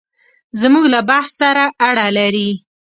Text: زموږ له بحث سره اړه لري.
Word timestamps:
زموږ 0.61 0.85
له 0.93 0.99
بحث 1.09 1.31
سره 1.41 1.63
اړه 1.87 2.07
لري. 2.17 2.49